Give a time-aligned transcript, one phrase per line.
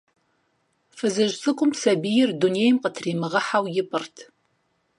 [0.95, 4.15] Фызыжь цӀыкӀум сабийр дунейм къытримыгъэхьэу ипӀырт.